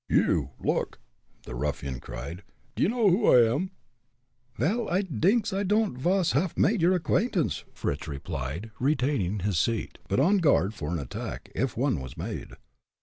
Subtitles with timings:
[0.09, 0.97] "You, look!"
[1.43, 2.41] the ruffian cried.
[2.75, 3.69] "D'ye know who I am?"
[4.57, 9.99] "Vel, I dinks I don'd vas haff made your acquaintance!" Fritz replied, retaining his seat,
[10.09, 12.53] but on guard for an attack, if one was made.